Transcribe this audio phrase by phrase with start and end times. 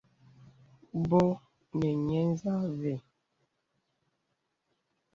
[1.09, 1.21] Bɔ
[1.77, 2.95] nə̀ nyə̄ nzâ və̀.